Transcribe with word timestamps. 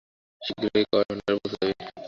শীঘ্রই 0.41 0.83
কয়েন 0.91 1.07
ভান্ডারে 1.09 1.37
পৌঁছে 1.37 1.57
যাব। 1.61 1.91